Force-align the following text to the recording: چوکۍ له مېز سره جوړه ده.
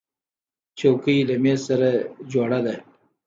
چوکۍ 0.77 1.17
له 1.29 1.35
مېز 1.43 1.59
سره 1.67 1.89
جوړه 2.31 2.59
ده. 2.65 2.75